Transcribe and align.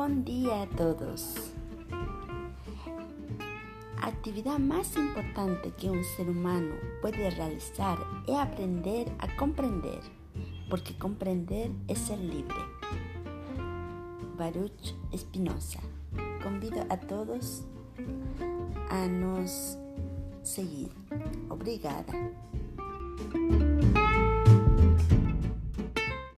Buen 0.00 0.24
día 0.24 0.62
a 0.62 0.66
todos. 0.66 1.52
Actividad 4.00 4.58
más 4.58 4.96
importante 4.96 5.72
que 5.72 5.90
un 5.90 6.02
ser 6.16 6.30
humano 6.30 6.74
puede 7.02 7.28
realizar 7.28 7.98
es 8.26 8.34
aprender 8.34 9.12
a 9.18 9.36
comprender, 9.36 10.00
porque 10.70 10.96
comprender 10.96 11.70
es 11.86 11.98
ser 11.98 12.18
libre. 12.18 12.56
Baruch 14.38 14.94
Espinosa. 15.12 15.80
Convido 16.42 16.82
a 16.88 16.96
todos 16.96 17.64
a 18.88 19.06
nos 19.06 19.76
seguir. 20.42 20.90
Obrigada. 21.50 22.14